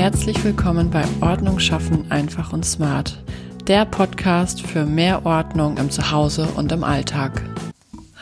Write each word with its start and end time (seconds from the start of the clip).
Herzlich 0.00 0.42
willkommen 0.44 0.88
bei 0.88 1.04
Ordnung 1.20 1.58
schaffen 1.58 2.10
einfach 2.10 2.54
und 2.54 2.64
smart, 2.64 3.22
der 3.66 3.84
Podcast 3.84 4.62
für 4.62 4.86
mehr 4.86 5.26
Ordnung 5.26 5.76
im 5.76 5.90
Zuhause 5.90 6.46
und 6.56 6.72
im 6.72 6.84
Alltag. 6.84 7.42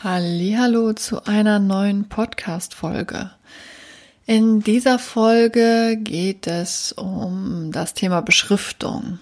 Hallo 0.03 0.91
zu 0.91 1.23
einer 1.23 1.59
neuen 1.59 2.09
Podcast 2.09 2.73
Folge. 2.73 3.31
In 4.25 4.59
dieser 4.59 4.99
Folge 4.99 5.97
geht 5.97 6.47
es 6.47 6.91
um 6.91 7.71
das 7.71 7.93
Thema 7.93 8.19
Beschriftung. 8.23 9.19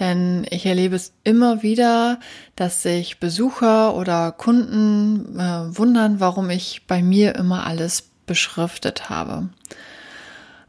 Denn 0.00 0.46
ich 0.48 0.64
erlebe 0.64 0.96
es 0.96 1.12
immer 1.24 1.62
wieder, 1.62 2.20
dass 2.56 2.82
sich 2.82 3.20
Besucher 3.20 3.94
oder 3.94 4.32
Kunden 4.32 5.38
äh, 5.38 5.76
wundern, 5.76 6.20
warum 6.20 6.48
ich 6.48 6.86
bei 6.86 7.02
mir 7.02 7.34
immer 7.34 7.66
alles 7.66 8.08
beschriftet 8.24 9.10
habe 9.10 9.50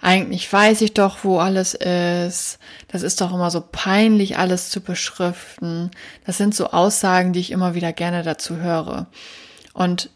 eigentlich 0.02 0.52
weiß 0.52 0.81
ich 0.81 0.94
doch, 0.94 1.23
wo 1.23 1.39
alles 1.39 1.73
ist. 1.73 2.59
Das 2.88 3.02
ist 3.02 3.20
doch 3.20 3.34
immer 3.34 3.52
so 3.52 3.62
peinlich, 3.62 4.38
alles 4.38 4.70
zu 4.70 4.81
beschriften. 4.81 5.91
Das 6.26 6.38
sind 6.38 6.55
so 6.55 6.71
Aussagen, 6.71 7.34
die 7.34 7.41
ich 7.41 7.52
immer 7.52 7.76
wieder 7.76 7.91
gerne 7.91 8.23
dazu 8.23 8.57
höre. 8.57 9.07
Und 9.73 10.09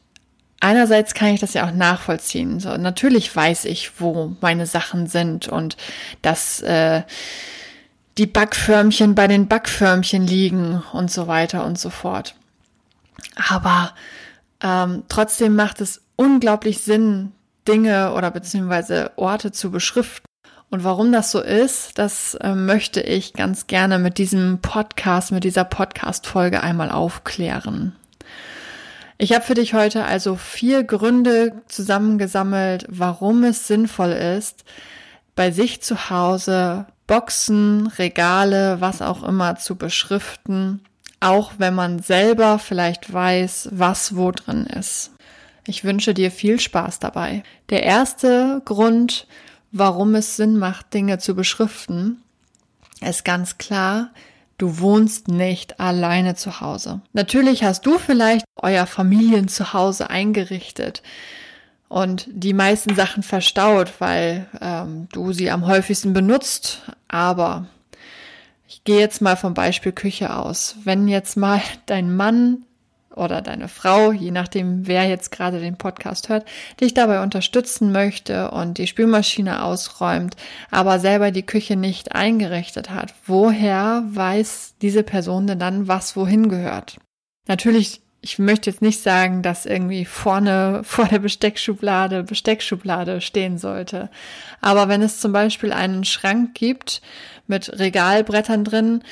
einerseits 0.62 1.14
kann 1.14 1.30
ich 1.30 1.42
das 1.42 1.54
ja 1.54 1.68
auch 1.68 1.74
nachvollziehen. 1.74 2.62
So, 2.62 2.78
natürlich 2.78 3.36
weiß 3.36 3.66
ich, 3.66 4.00
wo 4.00 4.36
meine 4.40 4.66
Sachen 4.66 5.08
sind 5.08 5.50
und 5.50 5.76
dass 6.22 6.62
äh, 6.62 7.04
die 8.18 8.28
Backförmchen 8.28 9.16
bei 9.16 9.28
den 9.28 9.48
Backförmchen 9.48 10.26
liegen 10.26 10.82
und 10.94 11.12
so 11.12 11.28
weiter 11.28 11.66
und 11.66 11.78
so 11.78 11.90
fort. 11.90 12.36
Aber 13.50 13.94
ähm, 14.62 15.04
trotzdem 15.10 15.56
macht 15.56 15.82
es 15.82 16.02
unglaublich 16.16 16.80
Sinn, 16.80 17.34
Dinge 17.68 18.14
oder 18.14 18.32
beziehungsweise 18.32 19.12
Orte 19.16 19.52
zu 19.52 19.72
beschriften. 19.72 20.26
Und 20.70 20.84
warum 20.84 21.12
das 21.12 21.32
so 21.32 21.40
ist, 21.40 22.00
das 22.00 22.34
äh, 22.36 22.56
möchte 22.56 23.02
ich 23.02 23.34
ganz 23.34 23.68
gerne 23.68 24.00
mit 24.00 24.18
diesem 24.18 24.60
Podcast, 24.60 25.32
mit 25.32 25.44
dieser 25.44 25.66
Podcast-Folge 25.66 26.64
einmal 26.64 26.90
aufklären. 26.90 27.96
Ich 29.20 29.34
habe 29.34 29.46
für 29.46 29.54
dich 29.54 29.74
heute 29.74 30.06
also 30.06 30.36
vier 30.36 30.84
Gründe 30.84 31.62
zusammengesammelt, 31.68 32.86
warum 32.90 33.44
es 33.44 33.68
sinnvoll 33.68 34.12
ist, 34.12 34.64
bei 35.36 35.52
sich 35.52 35.82
zu 35.82 36.10
Hause 36.10 36.88
Boxen, 37.08 37.88
Regale, 37.88 38.82
was 38.82 39.02
auch 39.02 39.24
immer 39.24 39.56
zu 39.58 39.76
beschriften, 39.76 40.82
auch 41.20 41.54
wenn 41.58 41.76
man 41.76 42.00
selber 42.00 42.60
vielleicht 42.60 43.14
weiß, 43.14 43.70
was 43.72 44.16
wo 44.16 44.32
drin 44.32 44.66
ist. 44.66 45.12
Ich 45.66 45.84
wünsche 45.84 46.14
dir 46.14 46.32
viel 46.32 46.60
Spaß 46.60 47.00
dabei. 47.00 47.44
Der 47.70 47.84
erste 47.84 48.62
Grund, 48.66 49.28
warum 49.72 50.16
es 50.16 50.36
Sinn 50.36 50.58
macht, 50.58 50.94
Dinge 50.94 51.20
zu 51.20 51.36
beschriften, 51.36 52.22
ist 53.02 53.24
ganz 53.26 53.58
klar, 53.58 54.12
du 54.58 54.80
wohnst 54.80 55.28
nicht 55.28 55.80
alleine 55.80 56.36
zu 56.36 56.62
Hause. 56.62 57.02
Natürlich 57.14 57.64
hast 57.64 57.86
du 57.86 57.98
vielleicht 57.98 58.46
euer 58.56 58.86
Familienzuhause 58.86 60.10
eingerichtet 60.10 61.02
und 61.90 62.28
die 62.32 62.54
meisten 62.54 62.96
Sachen 62.96 63.24
verstaut, 63.24 63.94
weil 64.00 64.48
ähm, 64.62 65.08
du 65.12 65.32
sie 65.32 65.52
am 65.52 65.68
häufigsten 65.68 66.12
benutzt. 66.12 66.82
Aber 67.08 67.68
ich 68.68 68.84
gehe 68.84 69.00
jetzt 69.00 69.22
mal 69.22 69.36
vom 69.36 69.54
Beispiel 69.54 69.92
Küche 69.92 70.36
aus. 70.36 70.76
Wenn 70.84 71.08
jetzt 71.08 71.38
mal 71.38 71.62
dein 71.86 72.16
Mann 72.16 72.66
oder 73.16 73.42
deine 73.42 73.68
Frau, 73.68 74.12
je 74.12 74.32
nachdem, 74.32 74.88
wer 74.88 75.08
jetzt 75.08 75.32
gerade 75.32 75.60
den 75.60 75.78
Podcast 75.78 76.30
hört, 76.30 76.46
dich 76.82 76.94
dabei 76.94 77.22
unterstützen 77.22 77.92
möchte 77.92 78.52
und 78.52 78.78
die 78.78 78.88
Spülmaschine 78.88 79.64
ausräumt, 79.64 80.36
aber 80.72 81.00
selber 81.00 81.32
die 81.32 81.46
Küche 81.46 81.76
nicht 81.76 82.16
eingerichtet 82.16 82.90
hat, 82.90 83.14
woher 83.26 84.04
weiß 84.08 84.76
diese 84.82 85.04
Person 85.04 85.48
denn 85.48 85.60
dann, 85.60 85.88
was 85.88 86.16
wohin 86.16 86.50
gehört? 86.50 86.98
Natürlich, 87.48 88.02
ich 88.22 88.40
möchte 88.40 88.70
jetzt 88.70 88.82
nicht 88.82 89.02
sagen, 89.02 89.42
dass 89.42 89.66
irgendwie 89.66 90.06
vorne 90.06 90.82
vor 90.84 91.06
der 91.06 91.20
Besteckschublade 91.20 92.24
Besteckschublade 92.24 93.22
stehen 93.22 93.58
sollte. 93.58 94.10
Aber 94.62 94.88
wenn 94.88 95.02
es 95.02 95.20
zum 95.20 95.32
Beispiel 95.32 95.74
einen 95.74 96.04
Schrank 96.04 96.54
gibt 96.54 97.02
mit 97.48 97.80
Regalbrettern 97.80 98.64
drin 98.64 99.04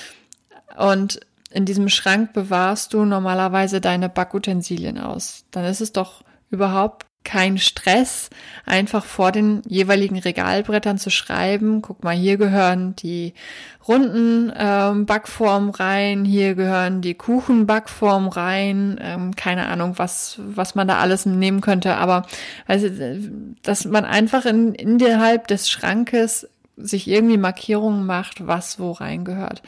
und 0.77 1.19
in 1.51 1.65
diesem 1.65 1.89
Schrank 1.89 2.33
bewahrst 2.33 2.93
du 2.93 3.05
normalerweise 3.05 3.81
deine 3.81 4.09
Backutensilien 4.09 4.97
aus. 4.97 5.45
Dann 5.51 5.65
ist 5.65 5.81
es 5.81 5.91
doch 5.91 6.23
überhaupt 6.49 7.05
kein 7.23 7.59
Stress, 7.59 8.29
einfach 8.65 9.05
vor 9.05 9.31
den 9.31 9.61
jeweiligen 9.67 10.17
Regalbrettern 10.17 10.97
zu 10.97 11.11
schreiben, 11.11 11.81
guck 11.81 12.03
mal, 12.03 12.15
hier 12.15 12.37
gehören 12.37 12.95
die 12.95 13.33
runden 13.87 14.51
ähm, 14.57 15.05
Backformen 15.05 15.69
rein, 15.69 16.25
hier 16.25 16.55
gehören 16.55 17.01
die 17.01 17.13
Kuchenbackformen 17.13 18.29
rein, 18.29 18.99
ähm, 19.01 19.35
keine 19.35 19.67
Ahnung, 19.67 19.93
was, 19.97 20.39
was 20.43 20.73
man 20.73 20.87
da 20.87 20.97
alles 20.97 21.25
nehmen 21.27 21.61
könnte, 21.61 21.95
aber 21.95 22.25
also, 22.65 22.87
dass 23.61 23.85
man 23.85 24.05
einfach 24.05 24.45
in, 24.45 24.73
innerhalb 24.73 25.47
des 25.47 25.69
Schrankes 25.69 26.49
sich 26.75 27.07
irgendwie 27.07 27.37
Markierungen 27.37 28.05
macht, 28.05 28.47
was 28.47 28.79
wo 28.79 28.91
reingehört. 28.91 29.61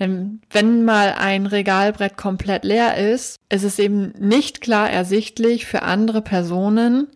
Denn 0.00 0.40
wenn 0.50 0.84
mal 0.84 1.14
ein 1.18 1.46
Regalbrett 1.46 2.16
komplett 2.16 2.64
leer 2.64 2.96
ist, 2.96 3.38
ist 3.50 3.64
es 3.64 3.78
eben 3.78 4.12
nicht 4.18 4.62
klar 4.62 4.90
ersichtlich 4.90 5.66
für 5.66 5.82
andere 5.82 6.22
Personen, 6.22 7.06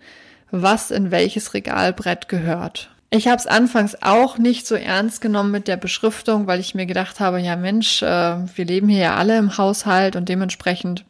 was 0.50 0.90
in 0.90 1.10
welches 1.10 1.54
Regalbrett 1.54 2.28
gehört. 2.28 2.90
Ich 3.10 3.26
habe 3.26 3.36
es 3.36 3.46
anfangs 3.46 3.96
auch 4.02 4.38
nicht 4.38 4.66
so 4.66 4.74
ernst 4.74 5.20
genommen 5.20 5.50
mit 5.50 5.66
der 5.66 5.76
Beschriftung, 5.76 6.46
weil 6.46 6.60
ich 6.60 6.74
mir 6.74 6.84
gedacht 6.84 7.20
habe, 7.20 7.40
ja 7.40 7.56
Mensch, 7.56 8.02
äh, 8.02 8.06
wir 8.06 8.64
leben 8.64 8.88
hier 8.88 9.02
ja 9.02 9.16
alle 9.16 9.38
im 9.38 9.56
Haushalt 9.56 10.14
und 10.14 10.28
dementsprechend 10.28 11.04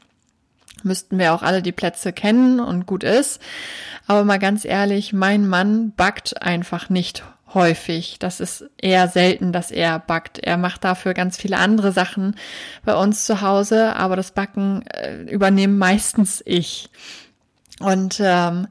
müssten 0.84 1.18
wir 1.18 1.34
auch 1.34 1.42
alle 1.42 1.62
die 1.62 1.72
Plätze 1.72 2.12
kennen 2.12 2.60
und 2.60 2.86
gut 2.86 3.02
ist. 3.04 3.40
Aber 4.06 4.24
mal 4.24 4.38
ganz 4.38 4.64
ehrlich, 4.64 5.12
mein 5.12 5.48
Mann 5.48 5.92
backt 5.92 6.42
einfach 6.42 6.90
nicht 6.90 7.24
häufig. 7.53 8.19
Das 8.19 8.41
ist 8.41 8.65
eher 8.81 9.09
selten, 9.09 9.53
dass 9.53 9.71
er 9.71 9.99
backt. 9.99 10.38
Er 10.38 10.56
macht 10.56 10.84
dafür 10.84 11.15
ganz 11.15 11.37
viele 11.37 11.59
andere 11.59 11.93
Sachen 11.93 12.37
bei 12.84 12.94
uns 12.94 13.27
zu 13.27 13.41
Hause, 13.41 13.94
aber 13.97 14.16
das 14.16 14.32
Backen 14.32 14.82
äh, 14.87 15.22
übernehme 15.22 15.75
meistens 15.75 16.43
ich. 16.44 16.91
Und 17.81 18.21
ähm, 18.22 18.69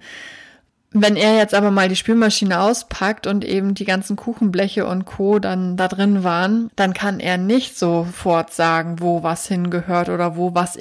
wenn 0.96 1.16
er 1.16 1.38
jetzt 1.38 1.56
aber 1.56 1.72
mal 1.72 1.90
die 1.90 1.96
Spülmaschine 1.96 2.62
auspackt 2.62 3.26
und 3.26 3.44
eben 3.44 3.74
die 3.74 3.86
ganzen 3.86 4.16
Kuchenbleche 4.16 4.86
und 4.86 5.06
Co. 5.06 5.40
dann 5.40 5.76
da 5.76 5.88
drin 5.88 6.24
waren, 6.24 6.70
dann 6.76 6.94
kann 6.94 7.20
er 7.20 7.38
nicht 7.38 7.78
sofort 7.78 8.54
sagen, 8.54 9.00
wo 9.00 9.24
was 9.24 9.48
hingehört 9.48 10.10
oder 10.10 10.36
wo 10.38 10.54
was 10.54 10.78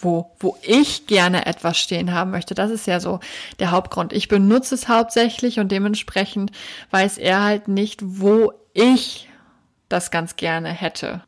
wo, 0.00 0.30
wo 0.40 0.56
ich 0.62 1.06
gerne 1.06 1.46
etwas 1.46 1.78
stehen 1.78 2.12
haben 2.12 2.30
möchte. 2.30 2.54
Das 2.54 2.70
ist 2.70 2.86
ja 2.86 3.00
so 3.00 3.20
der 3.58 3.70
Hauptgrund. 3.70 4.12
Ich 4.12 4.28
benutze 4.28 4.74
es 4.74 4.88
hauptsächlich 4.88 5.60
und 5.60 5.72
dementsprechend 5.72 6.52
weiß 6.90 7.18
er 7.18 7.42
halt 7.42 7.68
nicht, 7.68 8.00
wo 8.02 8.52
ich 8.74 9.28
das 9.88 10.10
ganz 10.10 10.36
gerne 10.36 10.70
hätte. 10.70 11.22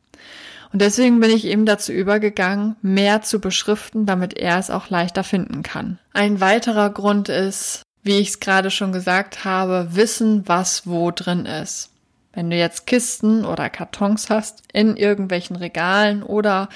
Und 0.71 0.81
deswegen 0.81 1.19
bin 1.19 1.31
ich 1.31 1.45
eben 1.45 1.65
dazu 1.65 1.91
übergegangen, 1.91 2.77
mehr 2.81 3.21
zu 3.21 3.39
beschriften, 3.39 4.05
damit 4.05 4.37
er 4.37 4.57
es 4.57 4.69
auch 4.69 4.89
leichter 4.89 5.23
finden 5.23 5.63
kann. 5.63 5.99
Ein 6.13 6.39
weiterer 6.39 6.89
Grund 6.89 7.27
ist, 7.27 7.83
wie 8.03 8.19
ich 8.19 8.29
es 8.29 8.39
gerade 8.39 8.71
schon 8.71 8.93
gesagt 8.93 9.43
habe, 9.43 9.89
wissen, 9.91 10.47
was 10.47 10.87
wo 10.87 11.11
drin 11.11 11.45
ist. 11.45 11.89
Wenn 12.33 12.49
du 12.49 12.55
jetzt 12.55 12.87
Kisten 12.87 13.43
oder 13.43 13.69
Kartons 13.69 14.29
hast 14.29 14.63
in 14.71 14.95
irgendwelchen 14.95 15.57
Regalen 15.57 16.23
oder 16.23 16.69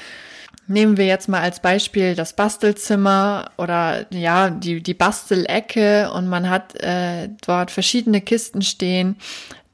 nehmen 0.67 0.97
wir 0.97 1.05
jetzt 1.05 1.29
mal 1.29 1.41
als 1.41 1.59
Beispiel 1.59 2.15
das 2.15 2.35
Bastelzimmer 2.35 3.51
oder 3.57 4.05
ja 4.11 4.49
die 4.49 4.81
die 4.81 4.93
Bastelecke 4.93 6.11
und 6.11 6.27
man 6.27 6.49
hat 6.49 6.75
äh, 6.81 7.29
dort 7.45 7.71
verschiedene 7.71 8.21
Kisten 8.21 8.61
stehen, 8.61 9.17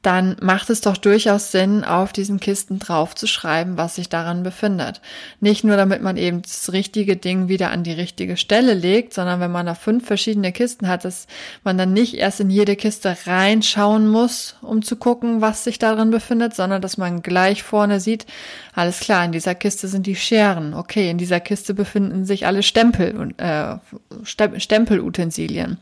dann 0.02 0.36
macht 0.40 0.68
es 0.68 0.80
doch 0.80 0.96
durchaus 0.96 1.52
Sinn, 1.52 1.84
auf 1.84 2.12
diesen 2.12 2.40
Kisten 2.40 2.80
drauf 2.80 3.14
zu 3.14 3.28
schreiben, 3.28 3.76
was 3.76 3.94
sich 3.94 4.08
daran 4.08 4.42
befindet. 4.42 5.00
Nicht 5.40 5.62
nur, 5.62 5.76
damit 5.76 6.02
man 6.02 6.16
eben 6.16 6.42
das 6.42 6.72
richtige 6.72 7.16
Ding 7.16 7.46
wieder 7.46 7.70
an 7.70 7.84
die 7.84 7.92
richtige 7.92 8.36
Stelle 8.36 8.74
legt, 8.74 9.14
sondern 9.14 9.38
wenn 9.38 9.52
man 9.52 9.66
da 9.66 9.76
fünf 9.76 10.04
verschiedene 10.04 10.50
Kisten 10.50 10.88
hat, 10.88 11.04
dass 11.04 11.28
man 11.62 11.78
dann 11.78 11.92
nicht 11.92 12.14
erst 12.14 12.40
in 12.40 12.50
jede 12.50 12.74
Kiste 12.74 13.16
reinschauen 13.26 14.08
muss, 14.08 14.56
um 14.60 14.82
zu 14.82 14.96
gucken, 14.96 15.40
was 15.40 15.62
sich 15.62 15.78
daran 15.78 16.10
befindet, 16.10 16.54
sondern 16.54 16.82
dass 16.82 16.98
man 16.98 17.22
gleich 17.22 17.62
vorne 17.62 18.00
sieht, 18.00 18.26
alles 18.74 18.98
klar, 18.98 19.24
in 19.24 19.32
dieser 19.32 19.54
Kiste 19.54 19.86
sind 19.86 20.06
die 20.06 20.16
Scheren. 20.16 20.74
Okay, 20.74 21.10
in 21.10 21.18
dieser 21.18 21.38
Kiste 21.38 21.74
befinden 21.74 22.24
sich 22.24 22.44
alle 22.46 22.64
Stempel, 22.64 23.34
äh, 23.36 23.76
Stempelutensilien. 24.24 25.78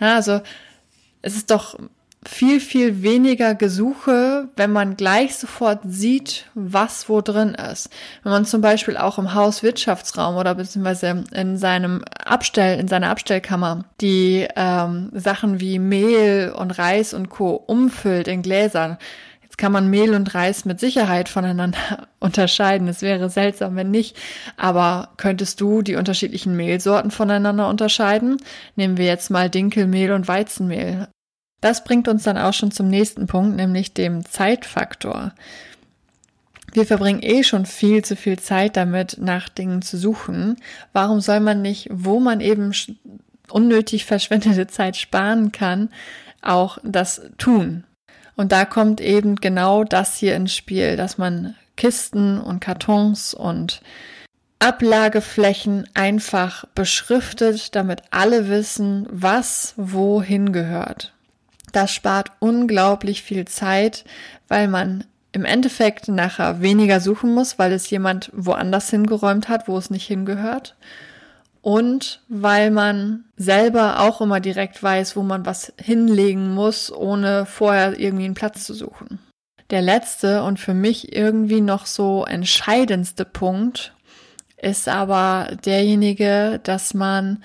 Ja, 0.00 0.16
also 0.16 0.40
es 1.20 1.36
ist 1.36 1.52
doch 1.52 1.78
viel, 2.24 2.60
viel 2.60 3.02
weniger 3.02 3.54
Gesuche, 3.54 4.48
wenn 4.56 4.72
man 4.72 4.96
gleich 4.96 5.36
sofort 5.36 5.80
sieht, 5.84 6.46
was 6.54 7.08
wo 7.08 7.20
drin 7.20 7.54
ist. 7.54 7.90
Wenn 8.22 8.32
man 8.32 8.44
zum 8.44 8.60
Beispiel 8.60 8.96
auch 8.96 9.18
im 9.18 9.34
Hauswirtschaftsraum 9.34 10.36
oder 10.36 10.54
beziehungsweise 10.54 11.24
in 11.32 11.56
seinem 11.56 12.04
Abstell, 12.24 12.78
in 12.78 12.86
seiner 12.86 13.10
Abstellkammer 13.10 13.84
die 14.00 14.46
ähm, 14.54 15.10
Sachen 15.12 15.60
wie 15.60 15.78
Mehl 15.78 16.54
und 16.56 16.78
Reis 16.78 17.12
und 17.12 17.28
Co. 17.28 17.54
umfüllt 17.54 18.28
in 18.28 18.42
Gläsern. 18.42 18.98
Jetzt 19.42 19.58
kann 19.58 19.72
man 19.72 19.90
Mehl 19.90 20.14
und 20.14 20.34
Reis 20.34 20.64
mit 20.64 20.78
Sicherheit 20.78 21.28
voneinander 21.28 22.06
unterscheiden. 22.20 22.86
Es 22.86 23.02
wäre 23.02 23.30
seltsam, 23.30 23.74
wenn 23.74 23.90
nicht. 23.90 24.16
Aber 24.56 25.10
könntest 25.16 25.60
du 25.60 25.82
die 25.82 25.96
unterschiedlichen 25.96 26.56
Mehlsorten 26.56 27.10
voneinander 27.10 27.68
unterscheiden? 27.68 28.36
Nehmen 28.76 28.96
wir 28.96 29.06
jetzt 29.06 29.30
mal 29.30 29.50
Dinkelmehl 29.50 30.12
und 30.12 30.28
Weizenmehl. 30.28 31.08
Das 31.62 31.84
bringt 31.84 32.08
uns 32.08 32.24
dann 32.24 32.36
auch 32.36 32.52
schon 32.52 32.72
zum 32.72 32.88
nächsten 32.88 33.28
Punkt, 33.28 33.56
nämlich 33.56 33.94
dem 33.94 34.26
Zeitfaktor. 34.26 35.32
Wir 36.72 36.86
verbringen 36.86 37.22
eh 37.22 37.44
schon 37.44 37.66
viel 37.66 38.04
zu 38.04 38.16
viel 38.16 38.38
Zeit 38.38 38.76
damit, 38.76 39.18
nach 39.20 39.48
Dingen 39.48 39.80
zu 39.80 39.96
suchen. 39.96 40.56
Warum 40.92 41.20
soll 41.20 41.38
man 41.38 41.62
nicht, 41.62 41.88
wo 41.90 42.18
man 42.18 42.40
eben 42.40 42.72
unnötig 43.48 44.04
verschwendete 44.06 44.66
Zeit 44.66 44.96
sparen 44.96 45.52
kann, 45.52 45.88
auch 46.42 46.78
das 46.82 47.22
tun? 47.38 47.84
Und 48.34 48.50
da 48.50 48.64
kommt 48.64 49.00
eben 49.00 49.36
genau 49.36 49.84
das 49.84 50.16
hier 50.16 50.34
ins 50.34 50.52
Spiel, 50.54 50.96
dass 50.96 51.16
man 51.16 51.54
Kisten 51.76 52.40
und 52.40 52.58
Kartons 52.58 53.34
und 53.34 53.82
Ablageflächen 54.58 55.88
einfach 55.94 56.64
beschriftet, 56.74 57.76
damit 57.76 58.02
alle 58.10 58.48
wissen, 58.48 59.06
was 59.10 59.74
wohin 59.76 60.52
gehört. 60.52 61.12
Das 61.72 61.92
spart 61.92 62.32
unglaublich 62.38 63.22
viel 63.22 63.46
Zeit, 63.46 64.04
weil 64.48 64.68
man 64.68 65.04
im 65.32 65.44
Endeffekt 65.46 66.08
nachher 66.08 66.60
weniger 66.60 67.00
suchen 67.00 67.32
muss, 67.34 67.58
weil 67.58 67.72
es 67.72 67.88
jemand 67.88 68.30
woanders 68.34 68.90
hingeräumt 68.90 69.48
hat, 69.48 69.66
wo 69.66 69.78
es 69.78 69.90
nicht 69.90 70.06
hingehört. 70.06 70.76
Und 71.62 72.20
weil 72.28 72.70
man 72.70 73.24
selber 73.36 74.00
auch 74.00 74.20
immer 74.20 74.40
direkt 74.40 74.82
weiß, 74.82 75.16
wo 75.16 75.22
man 75.22 75.46
was 75.46 75.72
hinlegen 75.80 76.52
muss, 76.52 76.92
ohne 76.92 77.46
vorher 77.46 77.98
irgendwie 77.98 78.24
einen 78.24 78.34
Platz 78.34 78.64
zu 78.64 78.74
suchen. 78.74 79.20
Der 79.70 79.80
letzte 79.80 80.42
und 80.42 80.60
für 80.60 80.74
mich 80.74 81.16
irgendwie 81.16 81.62
noch 81.62 81.86
so 81.86 82.26
entscheidendste 82.26 83.24
Punkt 83.24 83.94
ist 84.58 84.88
aber 84.88 85.56
derjenige, 85.64 86.60
dass 86.62 86.94
man 86.94 87.42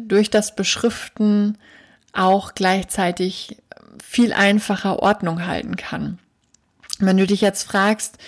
durch 0.00 0.30
das 0.30 0.54
Beschriften 0.54 1.58
auch 2.12 2.54
gleichzeitig 2.54 3.58
viel 4.02 4.32
einfacher 4.32 5.02
Ordnung 5.02 5.46
halten 5.46 5.76
kann. 5.76 6.18
Wenn 6.98 7.16
du 7.16 7.26
dich 7.26 7.40
jetzt 7.40 7.64
fragst, 7.64 8.18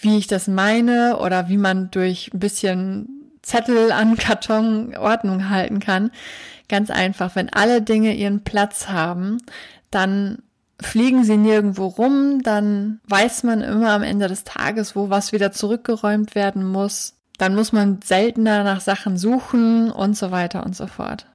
wie 0.00 0.18
ich 0.18 0.26
das 0.26 0.48
meine 0.48 1.18
oder 1.18 1.48
wie 1.48 1.56
man 1.56 1.90
durch 1.90 2.30
ein 2.32 2.38
bisschen 2.38 3.08
Zettel 3.42 3.92
an 3.92 4.16
Karton 4.16 4.96
Ordnung 4.96 5.50
halten 5.50 5.80
kann, 5.80 6.10
ganz 6.68 6.90
einfach, 6.90 7.34
wenn 7.34 7.52
alle 7.52 7.82
Dinge 7.82 8.14
ihren 8.14 8.44
Platz 8.44 8.88
haben, 8.88 9.38
dann 9.90 10.38
fliegen 10.80 11.24
sie 11.24 11.36
nirgendwo 11.36 11.86
rum, 11.86 12.42
dann 12.42 13.00
weiß 13.08 13.42
man 13.42 13.62
immer 13.62 13.90
am 13.90 14.02
Ende 14.02 14.28
des 14.28 14.44
Tages, 14.44 14.94
wo 14.94 15.10
was 15.10 15.32
wieder 15.32 15.50
zurückgeräumt 15.50 16.34
werden 16.34 16.64
muss. 16.64 17.14
Dann 17.38 17.54
muss 17.54 17.72
man 17.72 18.00
seltener 18.02 18.64
nach 18.64 18.80
Sachen 18.80 19.16
suchen 19.16 19.90
und 19.90 20.16
so 20.16 20.30
weiter 20.30 20.64
und 20.64 20.76
so 20.76 20.86
fort. 20.86 21.26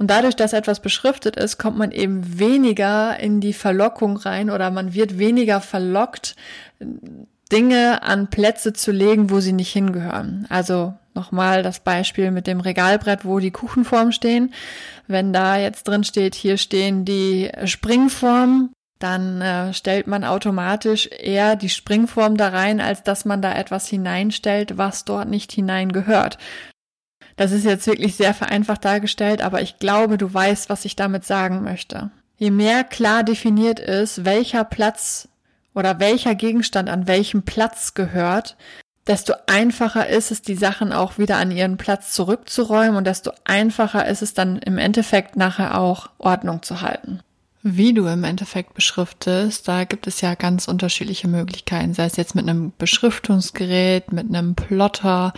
Und 0.00 0.06
dadurch, 0.06 0.34
dass 0.34 0.54
etwas 0.54 0.80
beschriftet 0.80 1.36
ist, 1.36 1.58
kommt 1.58 1.76
man 1.76 1.92
eben 1.92 2.38
weniger 2.38 3.20
in 3.20 3.42
die 3.42 3.52
Verlockung 3.52 4.16
rein 4.16 4.48
oder 4.48 4.70
man 4.70 4.94
wird 4.94 5.18
weniger 5.18 5.60
verlockt, 5.60 6.36
Dinge 7.52 8.02
an 8.02 8.30
Plätze 8.30 8.72
zu 8.72 8.92
legen, 8.92 9.28
wo 9.28 9.40
sie 9.40 9.52
nicht 9.52 9.70
hingehören. 9.70 10.46
Also 10.48 10.94
nochmal 11.12 11.62
das 11.62 11.80
Beispiel 11.80 12.30
mit 12.30 12.46
dem 12.46 12.60
Regalbrett, 12.60 13.26
wo 13.26 13.40
die 13.40 13.50
Kuchenformen 13.50 14.12
stehen. 14.12 14.54
Wenn 15.06 15.34
da 15.34 15.58
jetzt 15.58 15.86
drin 15.86 16.02
steht, 16.02 16.34
hier 16.34 16.56
stehen 16.56 17.04
die 17.04 17.50
Springformen, 17.66 18.72
dann 19.00 19.42
äh, 19.42 19.74
stellt 19.74 20.06
man 20.06 20.24
automatisch 20.24 21.10
eher 21.10 21.56
die 21.56 21.68
Springform 21.68 22.38
da 22.38 22.48
rein, 22.48 22.80
als 22.80 23.02
dass 23.02 23.26
man 23.26 23.42
da 23.42 23.54
etwas 23.54 23.86
hineinstellt, 23.86 24.78
was 24.78 25.04
dort 25.04 25.28
nicht 25.28 25.52
hineingehört. 25.52 26.38
Das 27.40 27.52
ist 27.52 27.64
jetzt 27.64 27.86
wirklich 27.86 28.16
sehr 28.16 28.34
vereinfacht 28.34 28.84
dargestellt, 28.84 29.40
aber 29.40 29.62
ich 29.62 29.78
glaube, 29.78 30.18
du 30.18 30.30
weißt, 30.34 30.68
was 30.68 30.84
ich 30.84 30.94
damit 30.94 31.24
sagen 31.24 31.62
möchte. 31.62 32.10
Je 32.36 32.50
mehr 32.50 32.84
klar 32.84 33.24
definiert 33.24 33.80
ist, 33.80 34.26
welcher 34.26 34.62
Platz 34.62 35.26
oder 35.74 35.98
welcher 36.00 36.34
Gegenstand 36.34 36.90
an 36.90 37.06
welchem 37.06 37.42
Platz 37.42 37.94
gehört, 37.94 38.58
desto 39.06 39.32
einfacher 39.46 40.06
ist 40.06 40.30
es, 40.30 40.42
die 40.42 40.54
Sachen 40.54 40.92
auch 40.92 41.16
wieder 41.16 41.38
an 41.38 41.50
ihren 41.50 41.78
Platz 41.78 42.12
zurückzuräumen 42.12 42.96
und 42.96 43.06
desto 43.06 43.30
einfacher 43.44 44.06
ist 44.06 44.20
es 44.20 44.34
dann 44.34 44.58
im 44.58 44.76
Endeffekt 44.76 45.38
nachher 45.38 45.80
auch 45.80 46.10
Ordnung 46.18 46.62
zu 46.62 46.82
halten. 46.82 47.20
Wie 47.62 47.92
du 47.92 48.06
im 48.06 48.24
Endeffekt 48.24 48.72
beschriftest, 48.72 49.68
da 49.68 49.84
gibt 49.84 50.06
es 50.06 50.22
ja 50.22 50.34
ganz 50.34 50.66
unterschiedliche 50.66 51.28
Möglichkeiten, 51.28 51.92
sei 51.92 52.06
es 52.06 52.16
jetzt 52.16 52.34
mit 52.34 52.48
einem 52.48 52.72
Beschriftungsgerät, 52.78 54.12
mit 54.12 54.28
einem 54.28 54.54
Plotter, 54.54 55.34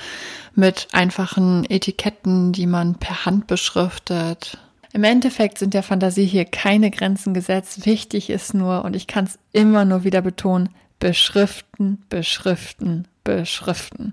mit 0.55 0.87
einfachen 0.93 1.69
Etiketten, 1.69 2.53
die 2.53 2.69
man 2.69 2.95
per 2.95 3.25
Hand 3.25 3.49
beschriftet. 3.49 4.57
Im 4.93 5.03
Endeffekt 5.03 5.59
sind 5.59 5.75
der 5.75 5.83
Fantasie 5.83 6.27
hier 6.27 6.45
keine 6.45 6.93
Grenzen 6.93 7.35
gesetzt. 7.35 7.87
Wichtig 7.87 8.31
ist 8.31 8.55
nur, 8.55 8.85
und 8.85 8.95
ich 8.95 9.09
kann 9.09 9.25
es 9.25 9.41
immer 9.53 9.85
nur 9.85 10.05
wieder 10.05 10.23
betonen, 10.23 10.69
beschriften, 11.01 12.05
beschriften, 12.09 13.09
beschriften 13.25 14.13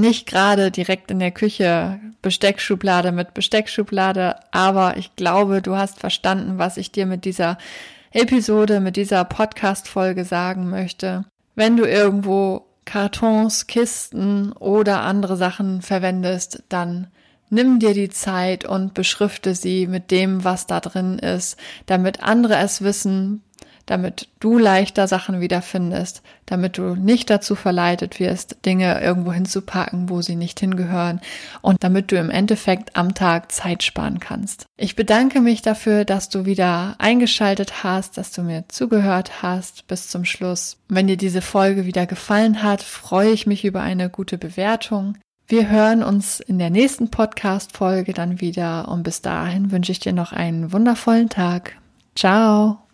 nicht 0.00 0.26
gerade 0.26 0.70
direkt 0.70 1.10
in 1.10 1.18
der 1.18 1.30
Küche 1.30 2.00
Besteckschublade 2.22 3.12
mit 3.12 3.34
Besteckschublade, 3.34 4.36
aber 4.50 4.96
ich 4.96 5.16
glaube, 5.16 5.62
du 5.62 5.76
hast 5.76 5.98
verstanden, 6.00 6.58
was 6.58 6.76
ich 6.76 6.90
dir 6.92 7.06
mit 7.06 7.24
dieser 7.24 7.58
Episode, 8.12 8.80
mit 8.80 8.96
dieser 8.96 9.24
Podcast-Folge 9.24 10.24
sagen 10.24 10.68
möchte. 10.68 11.24
Wenn 11.54 11.76
du 11.76 11.84
irgendwo 11.84 12.66
Kartons, 12.84 13.66
Kisten 13.66 14.52
oder 14.52 15.02
andere 15.02 15.36
Sachen 15.36 15.80
verwendest, 15.80 16.64
dann 16.68 17.06
nimm 17.50 17.78
dir 17.78 17.94
die 17.94 18.10
Zeit 18.10 18.64
und 18.64 18.94
beschrifte 18.94 19.54
sie 19.54 19.86
mit 19.86 20.10
dem, 20.10 20.44
was 20.44 20.66
da 20.66 20.80
drin 20.80 21.18
ist, 21.18 21.56
damit 21.86 22.22
andere 22.22 22.56
es 22.56 22.82
wissen, 22.82 23.42
damit 23.90 24.28
du 24.38 24.56
leichter 24.56 25.08
Sachen 25.08 25.40
wiederfindest, 25.40 26.22
damit 26.46 26.78
du 26.78 26.94
nicht 26.94 27.28
dazu 27.28 27.56
verleitet 27.56 28.20
wirst, 28.20 28.64
Dinge 28.64 29.00
irgendwo 29.00 29.32
hinzupacken, 29.32 30.08
wo 30.08 30.22
sie 30.22 30.36
nicht 30.36 30.60
hingehören 30.60 31.20
und 31.60 31.82
damit 31.82 32.12
du 32.12 32.16
im 32.16 32.30
Endeffekt 32.30 32.96
am 32.96 33.14
Tag 33.14 33.50
Zeit 33.50 33.82
sparen 33.82 34.20
kannst. 34.20 34.66
Ich 34.76 34.94
bedanke 34.94 35.40
mich 35.40 35.62
dafür, 35.62 36.04
dass 36.04 36.28
du 36.28 36.44
wieder 36.44 36.94
eingeschaltet 36.98 37.82
hast, 37.82 38.16
dass 38.16 38.30
du 38.30 38.42
mir 38.42 38.64
zugehört 38.68 39.42
hast 39.42 39.88
bis 39.88 40.08
zum 40.08 40.24
Schluss. 40.24 40.76
Wenn 40.88 41.08
dir 41.08 41.16
diese 41.16 41.42
Folge 41.42 41.84
wieder 41.84 42.06
gefallen 42.06 42.62
hat, 42.62 42.82
freue 42.82 43.30
ich 43.30 43.48
mich 43.48 43.64
über 43.64 43.80
eine 43.80 44.08
gute 44.08 44.38
Bewertung. 44.38 45.18
Wir 45.48 45.68
hören 45.68 46.04
uns 46.04 46.38
in 46.38 46.60
der 46.60 46.70
nächsten 46.70 47.10
Podcast-Folge 47.10 48.12
dann 48.12 48.40
wieder 48.40 48.86
und 48.86 49.02
bis 49.02 49.20
dahin 49.20 49.72
wünsche 49.72 49.90
ich 49.90 49.98
dir 49.98 50.12
noch 50.12 50.32
einen 50.32 50.72
wundervollen 50.72 51.28
Tag. 51.28 51.76
Ciao! 52.14 52.89